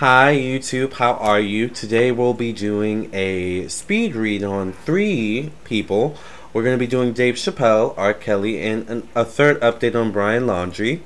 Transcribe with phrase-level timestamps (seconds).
[0.00, 1.70] Hi YouTube, how are you?
[1.70, 6.18] Today we'll be doing a speed read on three people.
[6.52, 8.12] We're going to be doing Dave Chappelle, R.
[8.12, 11.00] Kelly, and an, a third update on Brian Laundrie.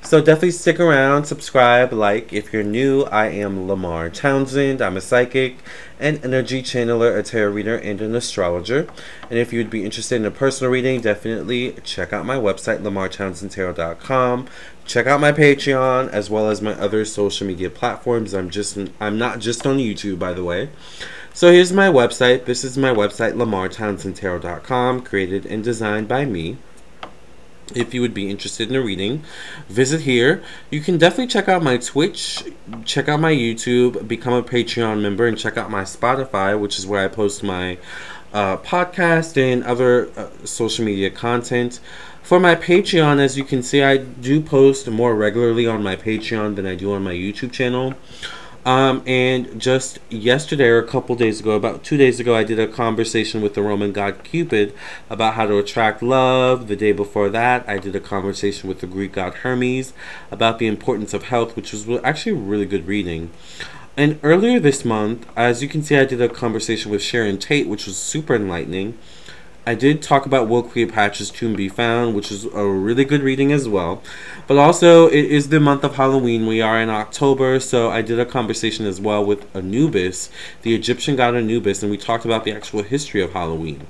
[0.00, 2.32] So definitely stick around, subscribe, like.
[2.32, 4.80] If you're new, I am Lamar Townsend.
[4.80, 5.56] I'm a psychic,
[5.98, 8.86] an energy channeler, a tarot reader, and an astrologer.
[9.28, 14.48] And if you'd be interested in a personal reading, definitely check out my website, lamartownsendtarot.com.
[14.86, 18.34] Check out my Patreon as well as my other social media platforms.
[18.34, 20.70] I'm just I'm not just on YouTube, by the way.
[21.34, 22.46] So here's my website.
[22.46, 26.56] This is my website, lamartownsendtarot.com, created and designed by me
[27.74, 29.24] if you would be interested in a reading,
[29.68, 30.42] visit here.
[30.70, 32.44] You can definitely check out my Twitch,
[32.84, 36.86] check out my YouTube, become a Patreon member, and check out my Spotify, which is
[36.86, 37.78] where I post my
[38.32, 41.80] uh, podcast and other uh, social media content.
[42.26, 46.56] For my Patreon, as you can see, I do post more regularly on my Patreon
[46.56, 47.94] than I do on my YouTube channel.
[48.64, 52.58] Um, and just yesterday or a couple days ago, about two days ago, I did
[52.58, 54.74] a conversation with the Roman god Cupid
[55.08, 56.66] about how to attract love.
[56.66, 59.92] The day before that, I did a conversation with the Greek god Hermes
[60.32, 63.30] about the importance of health, which was actually a really good reading.
[63.96, 67.68] And earlier this month, as you can see, I did a conversation with Sharon Tate,
[67.68, 68.98] which was super enlightening.
[69.68, 73.50] I did talk about Will Cleopatra's Tomb Be Found, which is a really good reading
[73.50, 74.00] as well.
[74.46, 76.46] But also, it is the month of Halloween.
[76.46, 80.30] We are in October, so I did a conversation as well with Anubis,
[80.62, 83.88] the Egyptian god Anubis, and we talked about the actual history of Halloween.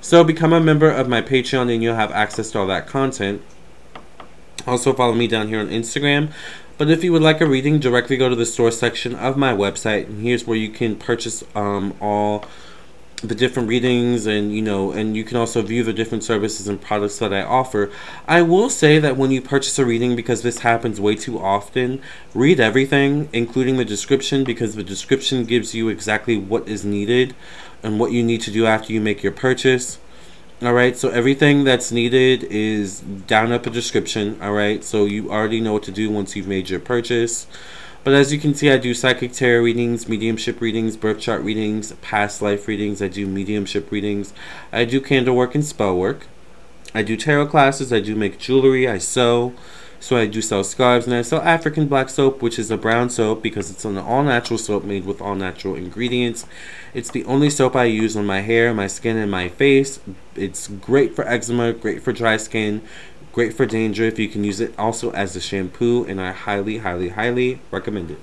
[0.00, 3.42] So become a member of my Patreon and you'll have access to all that content.
[4.68, 6.30] Also, follow me down here on Instagram.
[6.76, 9.52] But if you would like a reading, directly go to the store section of my
[9.52, 12.44] website, and here's where you can purchase um, all
[13.22, 16.80] the different readings and you know and you can also view the different services and
[16.80, 17.90] products that I offer.
[18.28, 22.00] I will say that when you purchase a reading because this happens way too often,
[22.32, 27.34] read everything including the description because the description gives you exactly what is needed
[27.82, 29.98] and what you need to do after you make your purchase.
[30.60, 34.40] Alright, so everything that's needed is down at the description.
[34.42, 37.46] Alright, so you already know what to do once you've made your purchase.
[38.08, 41.92] But as you can see, I do psychic tarot readings, mediumship readings, birth chart readings,
[42.00, 43.02] past life readings.
[43.02, 44.32] I do mediumship readings.
[44.72, 46.26] I do candle work and spell work.
[46.94, 47.92] I do tarot classes.
[47.92, 48.88] I do make jewelry.
[48.88, 49.52] I sew.
[50.00, 53.10] So I do sell scarves and I sell African black soap, which is a brown
[53.10, 56.46] soap because it's an all-natural soap made with all-natural ingredients.
[56.94, 60.00] It's the only soap I use on my hair, my skin, and my face.
[60.34, 62.80] It's great for eczema, great for dry skin,
[63.38, 64.18] Great for dandruff.
[64.18, 68.18] You can use it also as a shampoo, and I highly, highly, highly recommend it.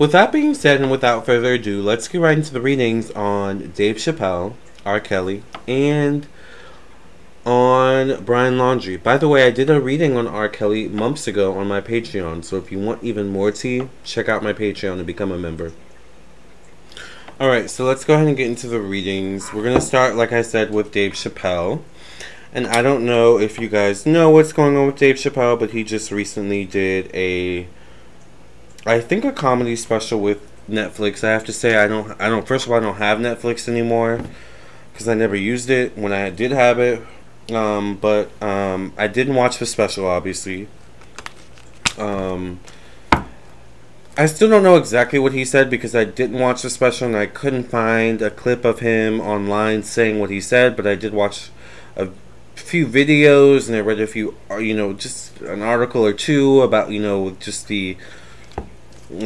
[0.00, 3.70] With that being said, and without further ado, let's get right into the readings on
[3.70, 4.54] Dave Chappelle,
[4.84, 4.98] R.
[4.98, 6.26] Kelly, and
[7.46, 9.00] on Brian Laundrie.
[9.00, 10.48] By the way, I did a reading on R.
[10.48, 14.42] Kelly months ago on my Patreon, so if you want even more tea, check out
[14.42, 15.70] my Patreon and become a member.
[17.40, 19.52] Alright, so let's go ahead and get into the readings.
[19.52, 21.84] We're going to start, like I said, with Dave Chappelle.
[22.52, 25.70] And I don't know if you guys know what's going on with Dave Chappelle, but
[25.70, 27.68] he just recently did a,
[28.84, 31.22] I think a comedy special with Netflix.
[31.22, 32.46] I have to say I don't, I don't.
[32.46, 34.20] First of all, I don't have Netflix anymore
[34.92, 37.02] because I never used it when I did have it.
[37.52, 40.68] Um, but um, I didn't watch the special, obviously.
[41.98, 42.60] Um,
[44.16, 47.16] I still don't know exactly what he said because I didn't watch the special and
[47.16, 51.14] I couldn't find a clip of him online saying what he said, but I did
[51.14, 51.50] watch
[51.96, 52.08] a
[52.70, 56.62] few videos and I read a few, uh, you know, just an article or two
[56.62, 57.96] about, you know, just the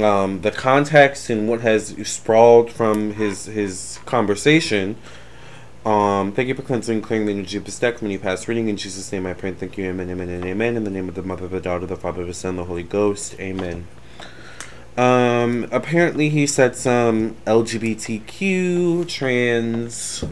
[0.02, 4.96] um, the context and what has sprawled from his his conversation.
[5.84, 8.00] Um, thank you for cleansing, clearing the energy of this deck.
[8.00, 9.84] When you pass reading in Jesus' name, I pray and thank you.
[9.84, 10.76] Amen, amen, and amen.
[10.78, 13.38] In the name of the Mother, the Daughter, the Father, the Son, the Holy Ghost.
[13.38, 13.86] Amen.
[14.96, 20.24] Um, apparently he said some LGBTQ, trans,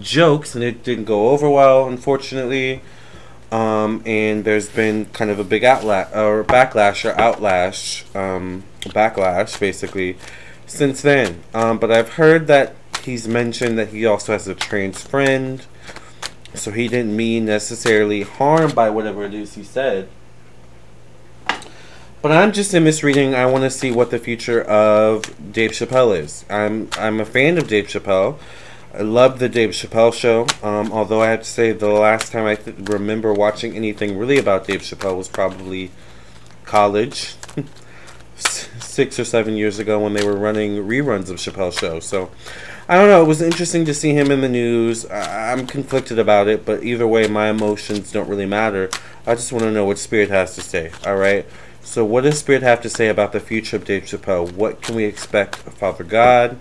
[0.00, 2.82] jokes, and it didn't go over well, unfortunately.
[3.50, 9.60] Um, and there's been kind of a big outla- or backlash or outlash, um, backlash
[9.60, 10.16] basically,
[10.66, 11.42] since then.
[11.52, 12.74] Um, but I've heard that
[13.04, 15.66] he's mentioned that he also has a trans friend,
[16.54, 20.08] so he didn't mean necessarily harm by whatever it is he said.
[22.22, 23.34] But I'm just in misreading.
[23.34, 26.44] I want to see what the future of Dave Chappelle is.
[26.48, 28.38] I'm I'm a fan of Dave Chappelle.
[28.94, 30.46] I love the Dave Chappelle show.
[30.62, 34.38] Um, although I have to say, the last time I th- remember watching anything really
[34.38, 35.90] about Dave Chappelle was probably
[36.66, 37.34] college,
[38.36, 42.00] six or seven years ago when they were running reruns of Chappelle show.
[42.00, 42.30] So
[42.86, 43.22] I don't know.
[43.22, 45.06] It was interesting to see him in the news.
[45.06, 48.90] I- I'm conflicted about it, but either way, my emotions don't really matter.
[49.26, 50.90] I just want to know what Spirit has to say.
[51.06, 51.46] All right.
[51.84, 54.52] So, what does Spirit have to say about the future of Dave Chappelle?
[54.52, 55.56] What can we expect?
[55.56, 56.58] Father God,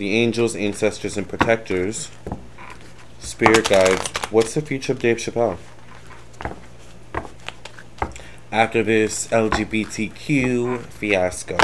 [0.00, 2.10] the angels, ancestors, and protectors,
[3.18, 4.08] spirit guides.
[4.30, 5.58] What's the future of Dave Chappelle?
[8.50, 11.58] After this LGBTQ fiasco.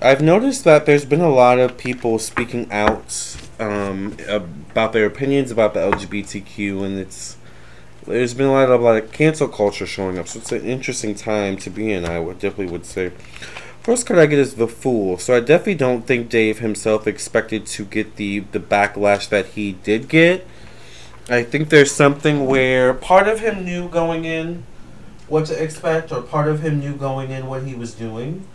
[0.00, 5.50] I've noticed that there's been a lot of people speaking out um, about their opinions
[5.50, 7.36] about the LGBTQ, and it's
[8.06, 10.28] there's been a lot of a lot of cancel culture showing up.
[10.28, 12.06] So it's an interesting time to be in.
[12.06, 13.12] I would definitely would say.
[13.84, 15.18] First card I get is the Fool.
[15.18, 19.72] So I definitely don't think Dave himself expected to get the the backlash that he
[19.72, 20.46] did get.
[21.28, 24.64] I think there's something where part of him knew going in
[25.28, 28.46] what to expect, or part of him knew going in what he was doing.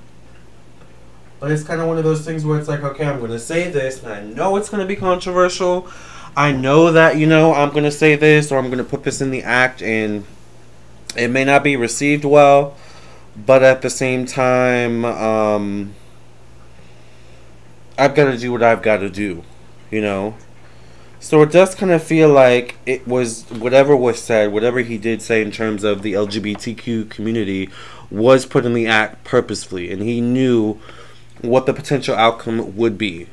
[1.40, 3.40] But it's kind of one of those things where it's like, okay, I'm going to
[3.40, 5.88] say this, and I know it's going to be controversial.
[6.36, 9.04] I know that, you know, I'm going to say this, or I'm going to put
[9.04, 10.26] this in the act, and
[11.16, 12.76] it may not be received well.
[13.36, 15.96] But at the same time, um,
[17.98, 19.44] I've got to do what I've got to do,
[19.92, 20.36] you know?
[21.20, 25.22] So it does kind of feel like it was whatever was said, whatever he did
[25.22, 27.70] say in terms of the LGBTQ community
[28.10, 30.80] was put in the act purposefully, and he knew
[31.42, 33.28] what the potential outcome would be.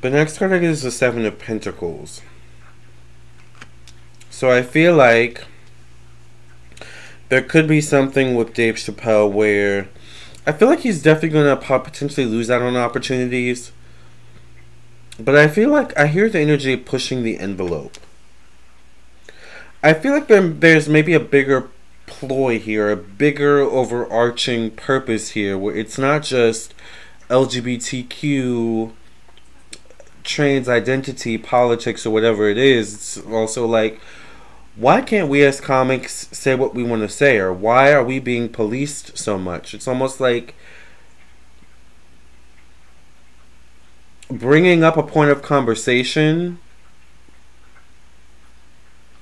[0.00, 2.22] The next card I get is the Seven of Pentacles.
[4.30, 5.44] So I feel like
[7.32, 9.88] there could be something with Dave Chappelle where
[10.46, 13.72] I feel like he's definitely going to potentially lose out on opportunities.
[15.18, 17.96] But I feel like I hear the energy pushing the envelope.
[19.82, 21.70] I feel like there, there's maybe a bigger
[22.04, 26.74] ploy here, a bigger overarching purpose here, where it's not just
[27.30, 28.92] LGBTQ,
[30.22, 32.92] trans identity, politics, or whatever it is.
[32.92, 34.02] It's also like,
[34.76, 38.18] why can't we as comics say what we want to say, or why are we
[38.18, 39.74] being policed so much?
[39.74, 40.54] It's almost like
[44.30, 46.58] bringing up a point of conversation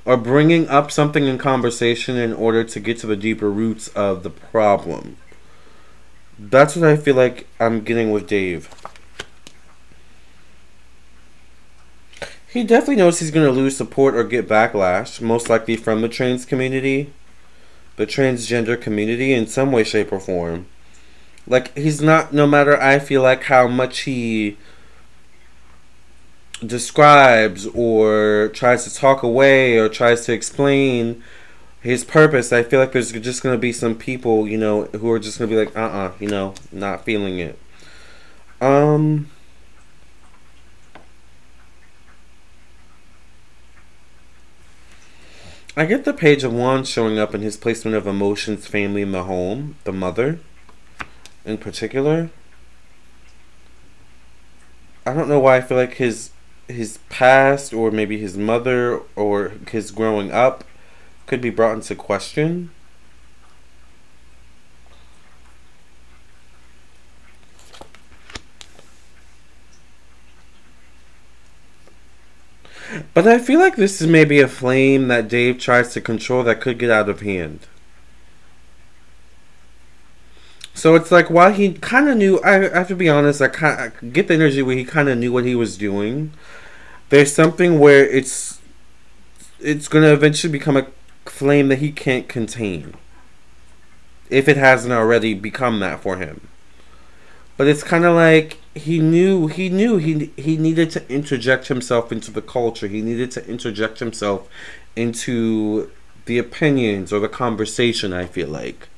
[0.05, 4.23] or bringing up something in conversation in order to get to the deeper roots of
[4.23, 5.17] the problem.
[6.38, 8.69] That's what I feel like I'm getting with Dave.
[12.52, 16.08] He definitely knows he's going to lose support or get backlash, most likely from the
[16.08, 17.12] trans community,
[17.97, 20.67] the transgender community in some way, shape, or form.
[21.47, 24.56] Like, he's not, no matter I feel like how much he
[26.67, 31.23] describes or tries to talk away or tries to explain
[31.81, 35.11] his purpose, I feel like there's just going to be some people, you know, who
[35.12, 37.58] are just going to be like, uh uh you know, not feeling it.
[38.61, 39.31] Um.
[45.76, 49.12] I get the Page of Wands showing up in his placement of emotions, family, in
[49.12, 50.40] the home, the mother
[51.44, 52.31] in particular.
[55.06, 56.31] I don't know why I feel like his
[56.67, 60.64] his past or maybe his mother or his growing up
[61.26, 62.70] could be brought into question.
[73.14, 76.60] But I feel like this is maybe a flame that Dave tries to control that
[76.60, 77.60] could get out of hand.
[80.75, 83.49] So it's like while he kind of knew, I, I have to be honest, I
[83.49, 86.32] kind get the energy where he kind of knew what he was doing.
[87.11, 88.61] There's something where it's
[89.61, 90.87] it's going to eventually become a
[91.26, 92.94] flame that he can't contain.
[94.30, 96.50] If it hasn't already become that for him
[97.61, 102.11] but it's kind of like he knew he knew he he needed to interject himself
[102.11, 104.49] into the culture he needed to interject himself
[104.97, 105.90] into
[106.25, 108.88] the opinions or the conversation i feel like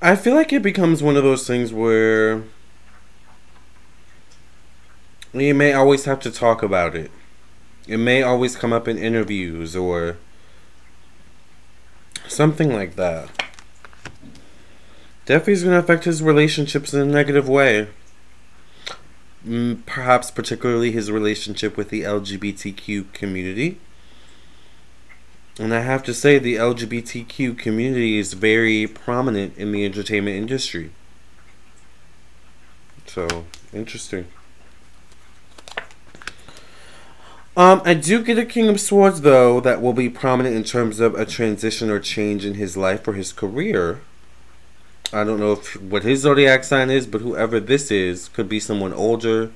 [0.00, 2.44] I feel like it becomes one of those things where
[5.32, 7.10] you may always have to talk about it.
[7.86, 10.16] It may always come up in interviews or
[12.28, 13.28] something like that.
[15.24, 17.88] Definitely is going to affect his relationships in a negative way.
[19.46, 23.78] Mm, perhaps particularly his relationship with the LGBTQ community.
[25.58, 30.90] And I have to say, the LGBTQ community is very prominent in the entertainment industry.
[33.06, 34.28] So, interesting.
[37.54, 41.00] Um, I do get a King of Swords, though, that will be prominent in terms
[41.00, 44.00] of a transition or change in his life or his career.
[45.12, 48.58] I don't know if what his zodiac sign is, but whoever this is could be
[48.58, 49.50] someone older.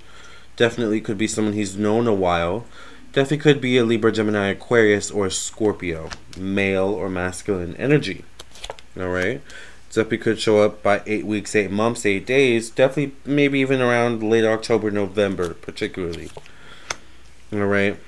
[0.56, 2.66] Definitely could be someone he's known a while.
[3.12, 8.26] Definitely could be a Libra, Gemini, Aquarius, or Scorpio, male or masculine energy.
[8.98, 9.40] All right.
[9.88, 12.68] Definitely could show up by eight weeks, eight months, eight days.
[12.68, 16.30] Definitely, maybe even around late October, November, particularly.
[17.52, 17.98] All right.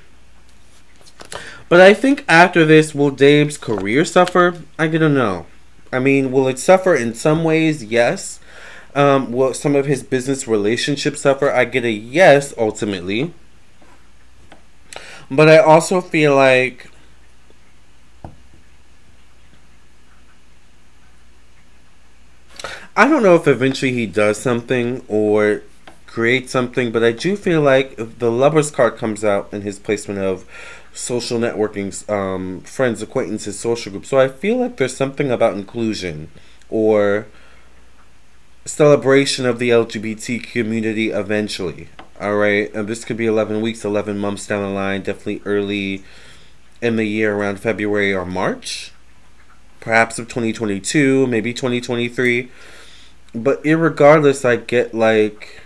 [1.68, 4.62] But I think after this, will Dave's career suffer?
[4.78, 5.46] I don't know.
[5.92, 7.84] I mean, will it suffer in some ways?
[7.84, 8.40] Yes.
[8.94, 11.50] Um, will some of his business relationships suffer?
[11.52, 13.32] I get a yes, ultimately.
[15.30, 16.90] But I also feel like
[22.96, 25.62] I don't know if eventually he does something or
[26.18, 29.78] creates something, but I do feel like if the lover's card comes out in his
[29.78, 30.44] placement of
[30.92, 34.08] social networking, um, friends, acquaintances, social groups.
[34.08, 36.28] So I feel like there's something about inclusion
[36.70, 37.28] or
[38.64, 41.88] celebration of the LGBT community eventually.
[42.20, 46.02] All right, and this could be 11 weeks, 11 months down the line, definitely early
[46.82, 48.90] in the year around February or March,
[49.78, 52.50] perhaps of 2022, maybe 2023.
[53.36, 55.62] But regardless, I get like,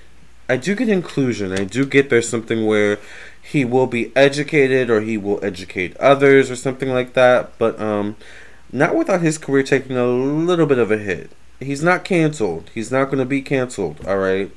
[0.49, 1.52] I do get inclusion.
[1.52, 2.99] I do get there's something where
[3.42, 8.16] he will be educated or he will educate others or something like that, but um,
[8.70, 11.30] not without his career taking a little bit of a hit.
[11.61, 12.70] He's not canceled.
[12.75, 14.50] He's not going to be canceled, all right?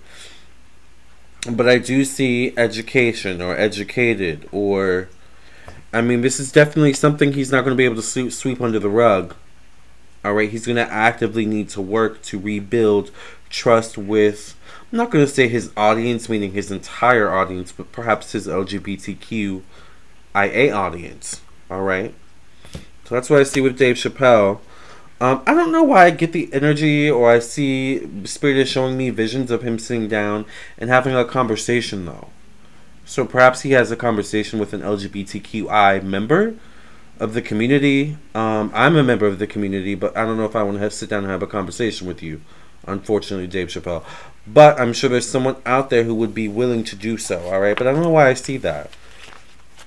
[1.49, 5.09] But I do see education or educated or.
[5.93, 8.79] I mean, this is definitely something he's not going to be able to sweep under
[8.79, 9.33] the rug.
[10.25, 13.11] All right, he's going to actively need to work to rebuild
[13.49, 14.54] trust with
[14.95, 19.61] I'm not going to say his audience, meaning his entire audience, but perhaps his LGBTQIA
[20.73, 21.41] audience.
[21.69, 22.15] All right.
[23.03, 24.59] So that's what I see with Dave Chappelle.
[25.19, 28.95] Um, I don't know why I get the energy or I see Spirit is showing
[28.95, 30.45] me visions of him sitting down
[30.77, 32.29] and having a conversation, though.
[33.03, 36.55] So perhaps he has a conversation with an LGBTQI member
[37.19, 38.17] of the community.
[38.33, 40.89] Um, I'm a member of the community, but I don't know if I want to
[40.89, 42.39] sit down and have a conversation with you.
[42.87, 44.05] Unfortunately, Dave Chappelle.
[44.47, 47.41] But I'm sure there's someone out there who would be willing to do so.
[47.49, 48.91] All right, but I don't know why I see that.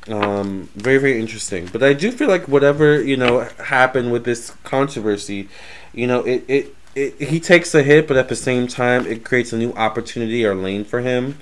[0.09, 1.69] Um, very very interesting.
[1.71, 5.49] But I do feel like whatever you know happened with this controversy,
[5.93, 6.75] you know, it it.
[6.95, 10.45] It, he takes a hit, but at the same time, it creates a new opportunity
[10.45, 11.39] or lane for him.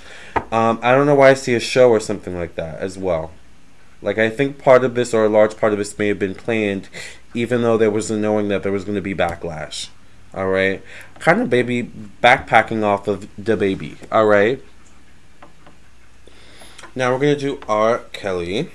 [0.52, 3.30] Um, I don't know why I see a show or something like that as well.
[4.02, 6.34] Like I think part of this or a large part of this may have been
[6.34, 6.90] planned,
[7.32, 9.88] even though there was a knowing that there was going to be backlash.
[10.36, 10.82] All right,
[11.18, 11.90] kind of baby
[12.22, 14.62] backpacking off of the baby, All right.
[16.94, 18.02] Now we're gonna do R.
[18.12, 18.70] Kelly.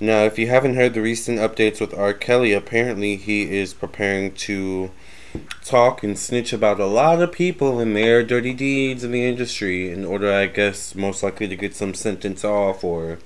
[0.00, 2.12] Now, if you haven't heard the recent updates with R.
[2.12, 4.90] Kelly, apparently he is preparing to
[5.64, 9.90] talk and snitch about a lot of people and their dirty deeds in the industry
[9.90, 13.18] in order, I guess, most likely to get some sentence off or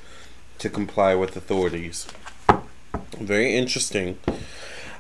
[0.59, 2.07] to comply with authorities.
[3.19, 4.19] Very interesting.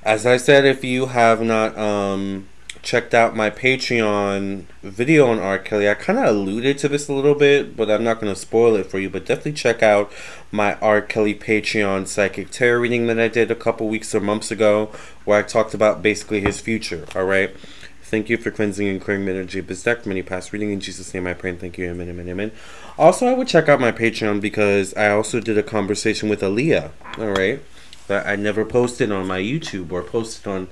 [0.09, 2.49] As I said, if you have not um,
[2.81, 5.59] checked out my Patreon video on R.
[5.59, 8.41] Kelly, I kind of alluded to this a little bit, but I'm not going to
[8.41, 9.11] spoil it for you.
[9.11, 10.11] But definitely check out
[10.51, 11.03] my R.
[11.03, 14.91] Kelly Patreon psychic tarot reading that I did a couple weeks or months ago,
[15.27, 17.05] where I talked about basically his future.
[17.15, 17.55] All right.
[18.01, 20.07] Thank you for cleansing and clearing energy of.
[20.07, 21.91] Many past reading in Jesus' name I pray and thank you.
[21.91, 22.53] Amen, amen, amen.
[22.97, 26.93] Also, I would check out my Patreon because I also did a conversation with Aaliyah.
[27.19, 27.61] All right
[28.09, 30.69] that I never posted on my YouTube or posted on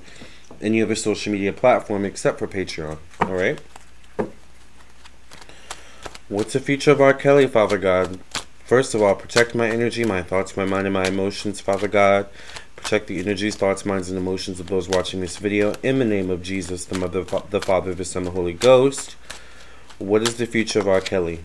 [0.61, 2.97] any other social media platform except for Patreon.
[3.21, 3.59] All right.
[6.29, 7.13] What's the future of R.
[7.13, 8.19] Kelly, Father God?
[8.65, 12.27] First of all, protect my energy, my thoughts, my mind, and my emotions, Father God.
[12.75, 15.73] Protect the energies, thoughts, minds, and emotions of those watching this video.
[15.83, 19.15] In the name of Jesus, the Mother, the Father, the Son, the Holy Ghost.
[19.99, 20.99] What is the future of R.
[20.99, 21.39] Kelly?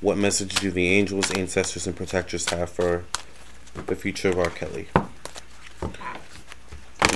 [0.00, 3.04] What message do the angels, ancestors, and protectors have for
[3.86, 4.50] the future of R.
[4.50, 4.88] Kelly.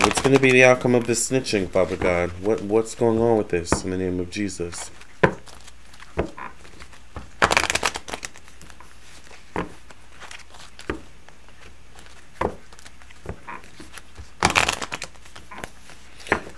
[0.03, 2.31] What's going to be the outcome of this snitching, Father God?
[2.43, 4.91] What What's going on with this in the name of Jesus?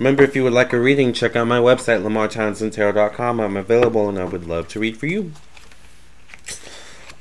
[0.02, 3.38] Remember, if you would like a reading, check out my website, lamartownsendtarot.com.
[3.38, 5.30] I'm available and I would love to read for you.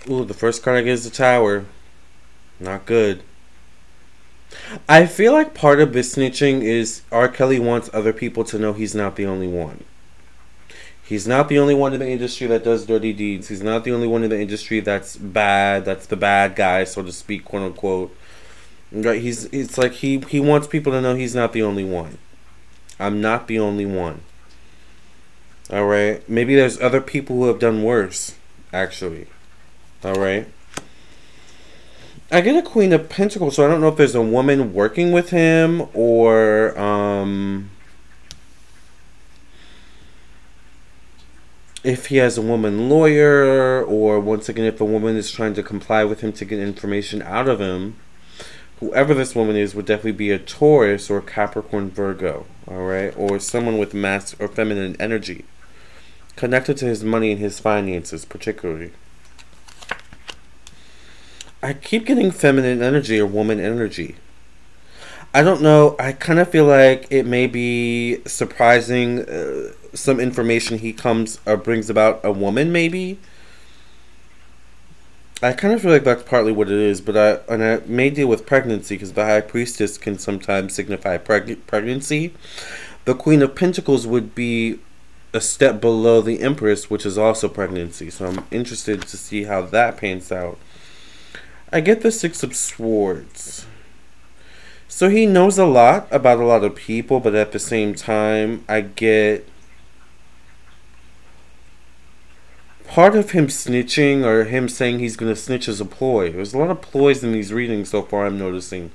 [0.09, 1.65] Ooh, the first card I get is the Tower.
[2.61, 3.23] Not good.
[4.87, 7.27] I feel like part of this snitching is R.
[7.27, 9.83] Kelly wants other people to know he's not the only one.
[11.03, 13.47] He's not the only one in the industry that does dirty deeds.
[13.47, 17.01] He's not the only one in the industry that's bad, that's the bad guy, so
[17.01, 18.15] to speak, quote unquote.
[18.91, 19.21] Right?
[19.21, 22.17] He's it's like he he wants people to know he's not the only one.
[22.99, 24.21] I'm not the only one.
[25.71, 26.29] Alright?
[26.29, 28.35] Maybe there's other people who have done worse,
[28.71, 29.27] actually.
[30.05, 30.47] Alright?
[32.31, 35.11] I get a Queen of Pentacles, so I don't know if there's a woman working
[35.11, 37.69] with him or, um...
[41.83, 45.63] if he has a woman lawyer, or once again, if a woman is trying to
[45.63, 47.95] comply with him to get information out of him,
[48.79, 53.39] whoever this woman is would definitely be a Taurus or Capricorn Virgo, all right, or
[53.39, 55.43] someone with mass or feminine energy
[56.35, 58.91] connected to his money and his finances, particularly.
[61.63, 64.15] I keep getting feminine energy or woman energy.
[65.33, 65.95] I don't know.
[65.99, 69.27] I kind of feel like it may be surprising.
[69.29, 73.19] Uh, some information he comes or brings about a woman, maybe.
[75.43, 78.09] I kind of feel like that's partly what it is, but I and I may
[78.09, 82.33] deal with pregnancy because the High Priestess can sometimes signify preg- pregnancy.
[83.05, 84.79] The Queen of Pentacles would be
[85.33, 88.11] a step below the Empress, which is also pregnancy.
[88.11, 90.59] So I'm interested to see how that pans out.
[91.71, 93.65] I get the Six of Swords.
[94.89, 98.65] So he knows a lot about a lot of people, but at the same time,
[98.67, 99.47] I get
[102.87, 106.33] part of him snitching or him saying he's going to snitch as a ploy.
[106.33, 108.91] There's a lot of ploys in these readings so far, I'm noticing.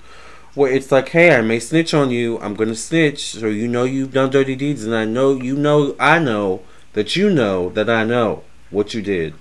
[0.55, 2.39] Where it's like, hey, I may snitch on you.
[2.41, 4.85] I'm going to snitch so you know you've done dirty deeds.
[4.85, 6.61] And I know you know, I know
[6.93, 9.33] that you know that I know what you did.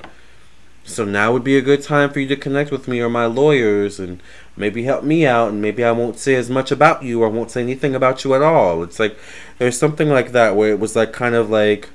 [0.86, 3.26] So now would be a good time for you to connect with me or my
[3.26, 4.22] lawyers and
[4.56, 5.50] maybe help me out.
[5.50, 8.36] And maybe I won't say as much about you or won't say anything about you
[8.36, 8.84] at all.
[8.84, 9.18] It's like,
[9.58, 11.90] there's something like that where it was like kind of like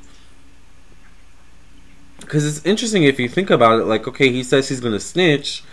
[2.30, 3.87] because it's interesting if you think about it.
[3.87, 5.64] Like, okay, he says he's gonna snitch.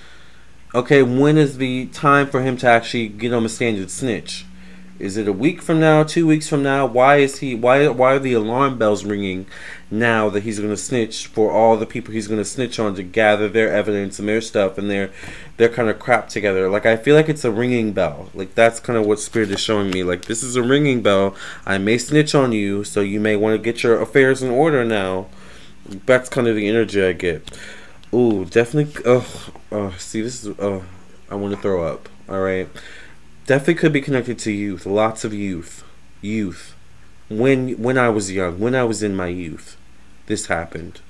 [0.74, 4.44] Okay, when is the time for him to actually get on the stand and snitch?
[5.00, 6.04] Is it a week from now?
[6.04, 6.86] Two weeks from now?
[6.86, 7.56] Why is he?
[7.56, 7.88] Why?
[7.88, 9.46] Why are the alarm bells ringing
[9.92, 12.96] now that he's going to snitch for all the people he's going to snitch on
[12.96, 15.12] to gather their evidence and their stuff and their
[15.58, 16.70] their kind of crap together?
[16.70, 18.30] Like I feel like it's a ringing bell.
[18.34, 20.04] Like that's kind of what spirit is showing me.
[20.04, 21.36] Like this is a ringing bell.
[21.66, 24.84] I may snitch on you, so you may want to get your affairs in order
[24.84, 25.28] now
[26.06, 27.58] that's kind of the energy I get.
[28.14, 29.02] Ooh, definitely.
[29.06, 30.56] Oh, oh see, this is.
[30.60, 30.84] Oh,
[31.30, 32.10] I want to throw up.
[32.30, 32.68] All right,
[33.48, 34.86] definitely could be connected to youth.
[34.86, 35.84] Lots of youth,
[36.22, 36.76] youth.
[37.30, 39.76] When when I was young, when I was in my youth,
[40.28, 41.02] this happened.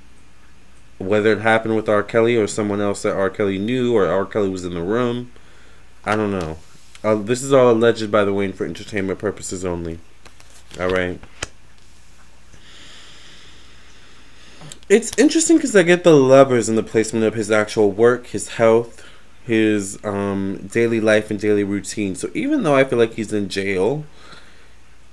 [0.97, 2.01] Whether it happened with R.
[2.01, 3.29] Kelly or someone else that R.
[3.29, 4.25] Kelly knew or R.
[4.25, 5.31] Kelly was in the room,
[6.05, 6.57] I don't know.
[7.03, 9.99] Uh, this is all alleged, by the way, for entertainment purposes only.
[10.79, 11.19] All right.
[14.89, 18.49] It's interesting because I get the lovers in the placement of his actual work, his
[18.49, 19.06] health,
[19.47, 22.15] his um, daily life and daily routine.
[22.15, 24.05] So even though I feel like he's in jail,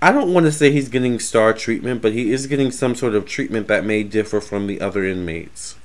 [0.02, 3.14] I don't want to say he's getting star treatment, but he is getting some sort
[3.14, 5.76] of treatment that may differ from the other inmates.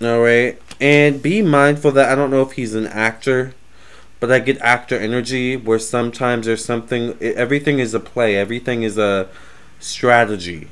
[0.00, 0.60] Alright?
[0.80, 3.54] And be mindful that I don't know if he's an actor,
[4.20, 8.96] but I get actor energy where sometimes there's something, everything is a play, everything is
[8.96, 9.28] a
[9.78, 10.68] strategy.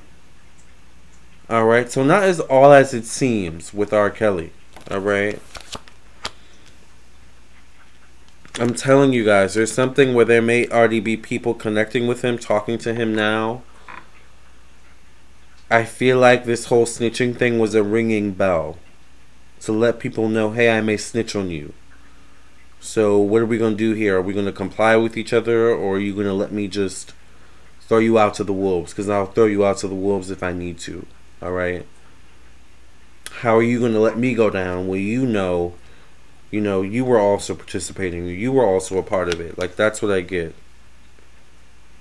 [1.50, 4.10] Alright, so not as all as it seems with R.
[4.10, 4.52] Kelly.
[4.90, 5.40] Alright?
[8.58, 12.38] I'm telling you guys, there's something where there may already be people connecting with him,
[12.38, 13.62] talking to him now.
[15.70, 18.78] I feel like this whole snitching thing was a ringing bell
[19.60, 21.74] to let people know, hey, I may snitch on you.
[22.80, 24.16] So, what are we going to do here?
[24.16, 26.68] Are we going to comply with each other, or are you going to let me
[26.68, 27.12] just
[27.82, 28.92] throw you out to the wolves?
[28.92, 31.06] Because I'll throw you out to the wolves if I need to.
[31.42, 31.86] All right.
[33.38, 34.88] How are you going to let me go down?
[34.88, 35.74] Well, you know,
[36.50, 38.26] you know, you were also participating.
[38.26, 39.56] You were also a part of it.
[39.56, 40.56] Like that's what I get.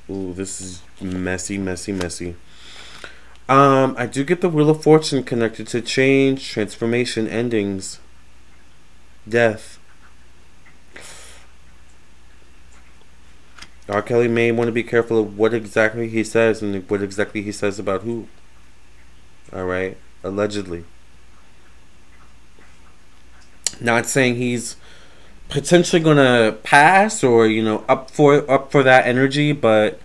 [0.10, 2.36] Ooh, this is messy, messy, messy.
[3.48, 8.00] Um, I do get the Wheel of Fortune connected to change, transformation, endings,
[9.30, 9.78] death.
[13.88, 14.02] R.
[14.02, 17.52] Kelly may want to be careful of what exactly he says and what exactly he
[17.52, 18.28] says about who.
[19.54, 20.84] All right, allegedly.
[23.82, 24.76] Not saying he's
[25.50, 30.00] potentially going to pass or you know up for up for that energy, but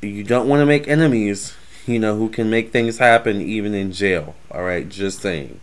[0.00, 1.54] you don't want to make enemies,
[1.86, 4.34] you know, who can make things happen even in jail.
[4.50, 5.60] All right, just saying.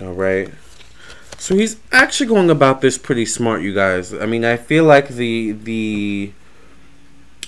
[0.00, 0.50] All right.
[1.38, 4.12] So he's actually going about this pretty smart, you guys.
[4.12, 6.32] I mean, I feel like the the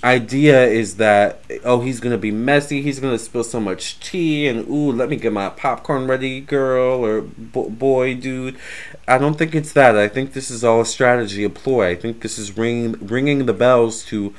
[0.04, 4.68] idea is that oh he's gonna be messy he's gonna spill so much tea and
[4.68, 8.58] ooh let me get my popcorn ready girl or boy dude.
[9.06, 11.90] I don't think it's that i think this is all a strategy a ploy.
[11.90, 14.34] I think this is ringing ringing the bells to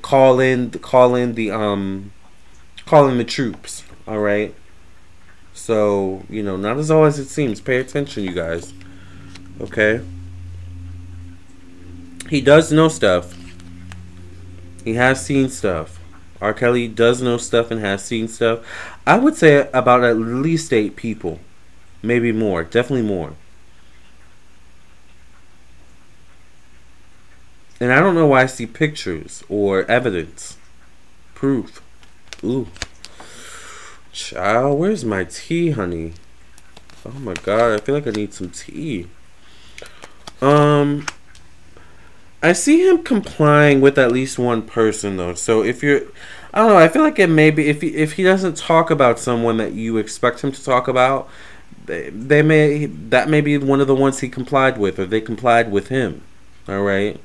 [0.00, 2.12] call in call in the um
[2.86, 4.54] call in the troops all right
[5.52, 7.60] so you know not as all as it seems.
[7.60, 8.72] Pay attention you guys
[9.60, 10.00] okay?
[12.30, 13.41] He does know stuff
[14.84, 15.98] he has seen stuff.
[16.40, 16.52] R.
[16.52, 18.60] Kelly does know stuff and has seen stuff.
[19.06, 21.38] I would say about at least eight people.
[22.02, 22.64] Maybe more.
[22.64, 23.34] Definitely more.
[27.80, 30.56] And I don't know why I see pictures or evidence.
[31.34, 31.80] Proof.
[32.44, 32.68] Ooh.
[34.12, 36.12] Child, where's my tea, honey?
[37.04, 39.08] Oh my god, I feel like I need some tea.
[40.40, 41.06] Um,
[42.42, 45.34] I see him complying with at least one person though.
[45.34, 46.02] So if you're,
[46.52, 46.78] I don't know.
[46.78, 49.72] I feel like it may be if he, if he doesn't talk about someone that
[49.72, 51.28] you expect him to talk about,
[51.86, 55.20] they, they may that may be one of the ones he complied with, or they
[55.20, 56.22] complied with him.
[56.68, 57.18] All right.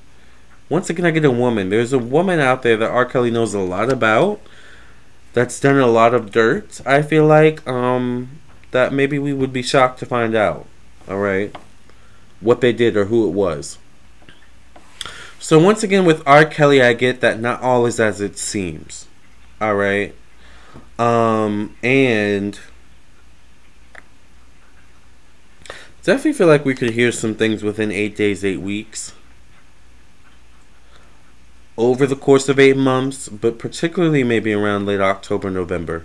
[0.69, 1.69] Once again, I get a woman.
[1.69, 3.06] There's a woman out there that R.
[3.06, 4.39] Kelly knows a lot about.
[5.34, 6.82] That's done a lot of dirt.
[6.86, 8.39] I feel like um
[8.71, 10.67] that maybe we would be shocked to find out.
[11.08, 11.56] All right.
[12.39, 13.77] What they did or who it was.
[15.47, 16.43] So once again with R.
[16.43, 19.07] Kelly, I get that not all is as it seems.
[19.62, 20.13] All right.
[20.99, 22.60] Um, and
[26.03, 29.13] definitely feel like we could hear some things within eight days, eight weeks.
[31.77, 36.03] Over the course of eight months, but particularly maybe around late October, November.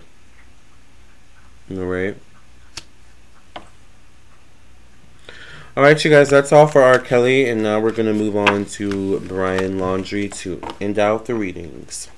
[1.69, 2.17] All right.
[5.75, 6.99] All right, you guys, that's all for R.
[6.99, 11.35] Kelly, and now we're going to move on to Brian Laundrie to end out the
[11.35, 12.11] readings.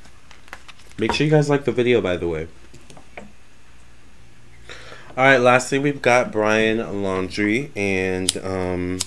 [0.99, 2.49] Make sure you guys like the video, by the way.
[5.17, 8.99] All right, lastly, we've got Brian Laundrie, and um,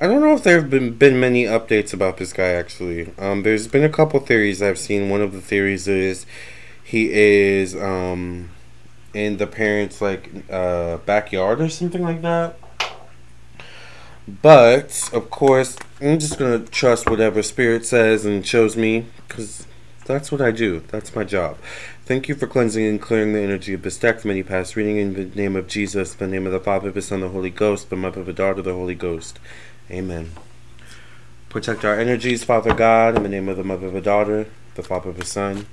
[0.00, 3.12] I don't know if there have been, been many updates about this guy, actually.
[3.16, 5.08] Um, there's been a couple theories I've seen.
[5.08, 6.26] One of the theories is
[6.82, 8.50] he is um,
[9.14, 12.58] in the parents' like uh, backyard or something like that
[14.42, 19.66] but, of course, I'm just to trust whatever Spirit says and shows me, because
[20.06, 20.80] that's what I do.
[20.88, 21.58] That's my job.
[22.04, 25.14] Thank you for cleansing and clearing the energy of Bistek from any past reading in
[25.14, 27.96] the name of Jesus, the name of the Father, the Son, the Holy Ghost, the
[27.96, 29.38] Mother, of the Daughter, the Holy Ghost.
[29.90, 30.30] Amen.
[31.48, 35.12] Protect our energies, Father God, in the name of the Mother, the Daughter, the Father,
[35.12, 35.66] the Son.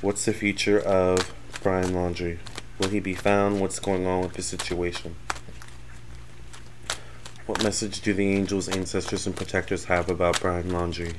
[0.00, 2.38] What's the future of Brian Laundrie?
[2.78, 3.60] Will he be found?
[3.60, 5.14] What's going on with the situation?
[7.44, 11.16] What message do the angels, ancestors, and protectors have about Brian Laundrie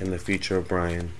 [0.00, 1.12] and the future of Brian?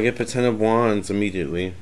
[0.00, 1.74] I get the Ten of Wands immediately.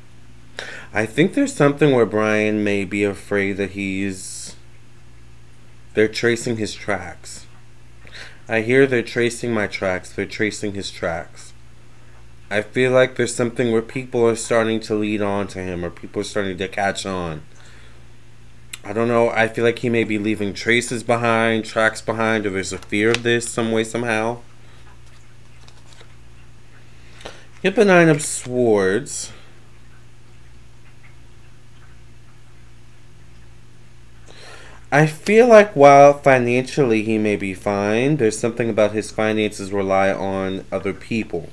[0.92, 4.57] I think there's something where Brian may be afraid that he's.
[5.94, 7.46] They're tracing his tracks.
[8.48, 10.11] I hear they're tracing my tracks.
[10.11, 11.52] They're tracing his tracks.
[12.50, 15.90] I feel like there's something where people are starting to lead on to him or
[15.90, 17.42] people are starting to catch on.
[18.83, 19.31] I don't know.
[19.31, 23.11] I feel like he may be leaving traces behind, tracks behind, or there's a fear
[23.11, 24.40] of this some way, somehow.
[27.61, 29.33] Get the Nine of Swords.
[34.92, 40.12] I feel like while financially he may be fine, there's something about his finances rely
[40.12, 41.51] on other people.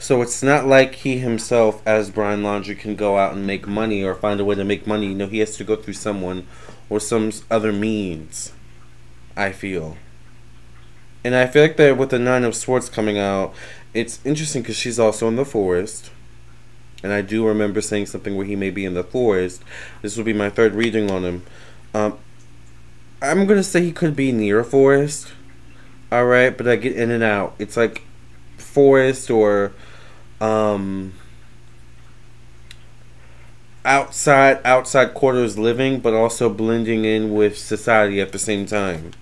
[0.00, 4.02] So it's not like he himself, as Brian Laundrie, can go out and make money
[4.02, 5.06] or find a way to make money.
[5.06, 6.48] You know, he has to go through someone
[6.90, 8.52] or some other means.
[9.36, 9.96] I feel.
[11.22, 13.54] And I feel like that with the Nine of Swords coming out,
[13.94, 16.10] it's interesting because she's also in the forest.
[17.02, 19.62] And I do remember saying something where he may be in the forest.
[20.02, 21.42] This will be my third reading on him.
[21.92, 22.18] Um,
[23.22, 25.32] I'm going to say he could be near a forest.
[26.10, 27.54] All right, but I get in and out.
[27.58, 28.02] It's like
[28.56, 29.72] forest or
[30.40, 31.12] um
[33.84, 39.12] outside outside quarters living, but also blending in with society at the same time.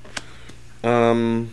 [0.84, 1.52] Um,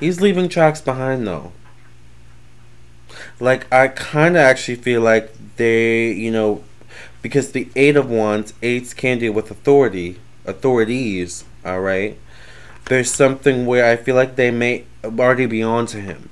[0.00, 1.52] he's leaving tracks behind though.
[3.38, 6.64] Like I kind of actually feel like they, you know,
[7.22, 11.44] because the eight of wands, eights can deal with authority, authorities.
[11.64, 12.18] All right,
[12.86, 16.29] there's something where I feel like they may already be on to him.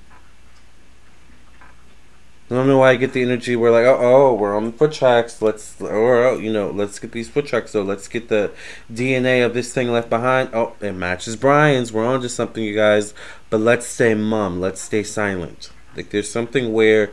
[2.51, 3.57] I don't know why I get the energy.
[3.57, 5.43] We're like, oh, oh we're on foot tracks.
[5.43, 7.73] Let's, or oh, you know, let's get these foot tracks.
[7.73, 8.53] So let's get the
[8.91, 10.51] DNA of this thing left behind.
[10.55, 11.93] Oh, it matches Brian's.
[11.93, 13.13] We're on to something, you guys.
[13.51, 14.61] But let's stay mum.
[14.61, 15.71] Let's stay silent.
[15.95, 17.13] Like there's something where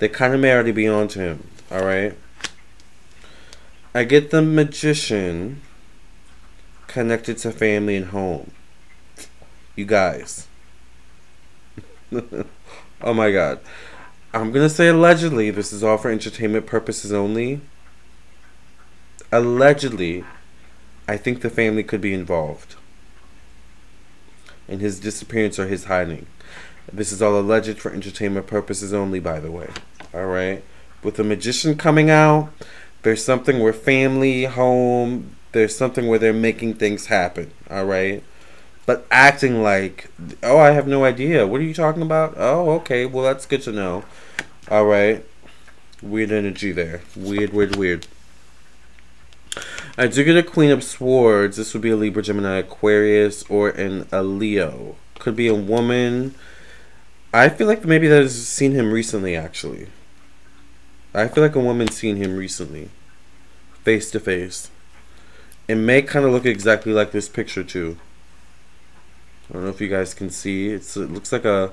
[0.00, 1.48] they kind of may already be on to him.
[1.70, 2.18] All right.
[3.94, 5.62] I get the magician
[6.88, 8.50] connected to family and home.
[9.76, 10.46] You guys.
[12.12, 13.60] oh my god.
[14.34, 15.50] I'm gonna say allegedly.
[15.50, 17.60] This is all for entertainment purposes only.
[19.30, 20.24] Allegedly,
[21.06, 22.74] I think the family could be involved
[24.66, 26.26] in his disappearance or his hiding.
[26.92, 29.70] This is all alleged for entertainment purposes only, by the way.
[30.12, 30.64] All right.
[31.04, 32.50] With the magician coming out,
[33.02, 37.52] there's something where family, home, there's something where they're making things happen.
[37.70, 38.24] All right
[38.86, 40.10] but acting like,
[40.42, 41.46] oh, I have no idea.
[41.46, 42.34] What are you talking about?
[42.36, 43.06] Oh, okay.
[43.06, 44.04] Well, that's good to know.
[44.70, 45.24] All right.
[46.00, 47.02] Weird energy there.
[47.14, 48.06] Weird, weird, weird.
[49.96, 51.56] I do get a Queen of Swords.
[51.56, 54.96] This would be a Libra, Gemini, Aquarius, or an a Leo.
[55.18, 56.34] Could be a woman.
[57.32, 59.88] I feel like maybe that has seen him recently, actually.
[61.12, 62.90] I feel like a woman's seen him recently.
[63.82, 64.70] Face to face.
[65.68, 67.98] It may kind of look exactly like this picture, too.
[69.48, 70.70] I don't know if you guys can see.
[70.70, 71.72] It's it looks like a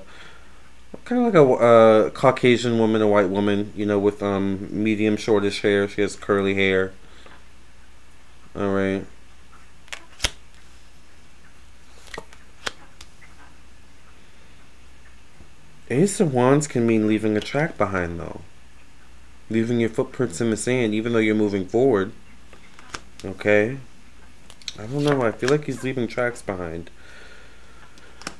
[1.04, 5.16] kind of like a uh, Caucasian woman, a white woman, you know, with um medium
[5.16, 5.88] shortish hair.
[5.88, 6.92] She has curly hair.
[8.54, 9.04] All right.
[15.92, 18.40] Ace of Wands can mean leaving a track behind, though.
[19.50, 22.12] Leaving your footprints in the sand, even though you're moving forward.
[23.22, 23.76] Okay?
[24.78, 25.22] I don't know.
[25.22, 26.90] I feel like he's leaving tracks behind.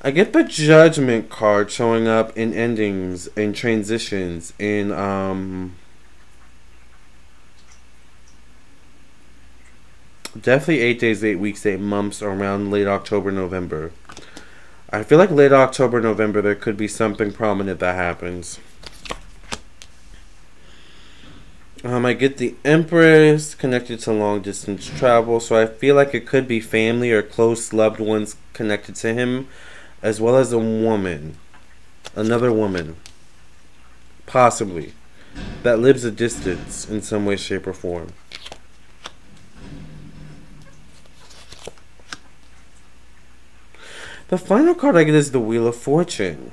[0.04, 5.76] I get the judgment card showing up in endings and transitions in um
[10.38, 13.92] definitely eight days, eight weeks, eight months around late October, November.
[14.90, 18.58] I feel like late October, November there could be something prominent that happens.
[21.84, 26.26] Um, I get the Empress connected to long distance travel, so I feel like it
[26.26, 29.48] could be family or close loved ones connected to him
[30.02, 31.36] as well as a woman,
[32.16, 32.96] another woman,
[34.26, 34.92] possibly,
[35.62, 38.08] that lives a distance in some way, shape, or form.
[44.28, 46.52] The final card I get is the Wheel of Fortune,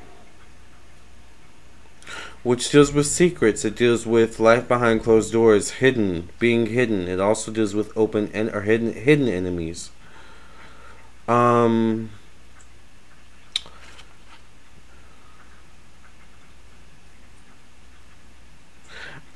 [2.44, 3.64] which deals with secrets.
[3.64, 7.08] It deals with life behind closed doors, hidden, being hidden.
[7.08, 9.92] It also deals with open and or hidden hidden enemies.
[11.26, 12.10] Um,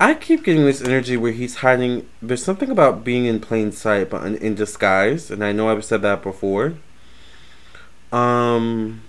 [0.04, 2.10] I keep getting this energy where he's hiding.
[2.22, 5.86] There's something about being in plain sight, but in, in disguise, and I know I've
[5.86, 6.74] said that before.
[8.12, 9.02] Um,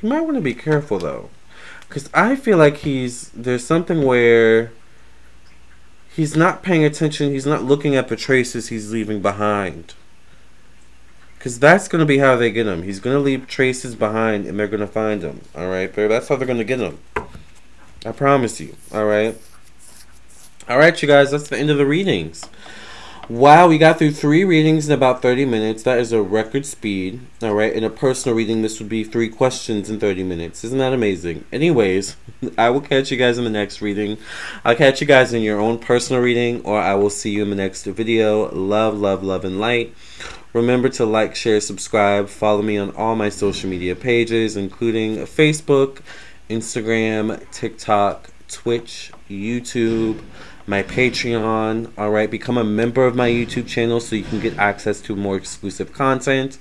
[0.00, 1.30] he might want to be careful though,
[1.88, 4.72] because I feel like he's there's something where
[6.12, 7.30] he's not paying attention.
[7.30, 9.94] He's not looking at the traces he's leaving behind.
[11.42, 12.84] Because that's going to be how they get him.
[12.84, 15.40] He's going to leave traces behind and they're going to find him.
[15.56, 15.92] Alright?
[15.92, 17.00] That's how they're going to get him.
[18.06, 18.76] I promise you.
[18.94, 19.36] Alright?
[20.70, 21.32] Alright, you guys.
[21.32, 22.48] That's the end of the readings.
[23.28, 25.82] Wow, we got through three readings in about 30 minutes.
[25.82, 27.18] That is a record speed.
[27.42, 27.72] Alright?
[27.72, 30.62] In a personal reading, this would be three questions in 30 minutes.
[30.62, 31.44] Isn't that amazing?
[31.52, 32.14] Anyways,
[32.56, 34.16] I will catch you guys in the next reading.
[34.64, 37.50] I'll catch you guys in your own personal reading, or I will see you in
[37.50, 38.48] the next video.
[38.54, 39.92] Love, love, love, and light.
[40.52, 46.00] Remember to like, share, subscribe, follow me on all my social media pages, including Facebook,
[46.50, 50.22] Instagram, TikTok, Twitch, YouTube,
[50.66, 51.90] my Patreon.
[51.96, 55.16] All right, become a member of my YouTube channel so you can get access to
[55.16, 56.58] more exclusive content.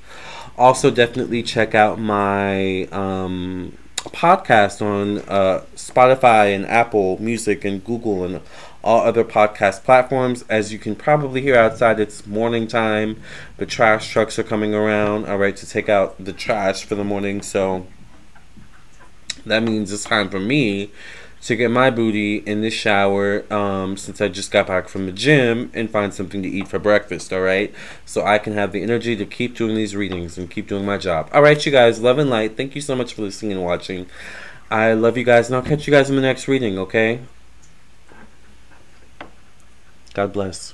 [0.58, 8.24] Also, definitely check out my um, podcast on uh, Spotify and Apple Music and Google
[8.24, 8.42] and
[8.84, 10.44] all other podcast platforms.
[10.50, 13.22] As you can probably hear outside, it's morning time.
[13.58, 17.04] The trash trucks are coming around, all right, to take out the trash for the
[17.04, 17.42] morning.
[17.42, 17.88] So
[19.46, 20.92] that means it's time for me
[21.44, 25.12] to get my booty in the shower um, since I just got back from the
[25.12, 27.74] gym and find something to eat for breakfast, all right?
[28.06, 30.98] So I can have the energy to keep doing these readings and keep doing my
[30.98, 31.30] job.
[31.34, 32.56] All right, you guys, love and light.
[32.56, 34.06] Thank you so much for listening and watching.
[34.70, 37.22] I love you guys, and I'll catch you guys in the next reading, okay?
[40.14, 40.74] God bless.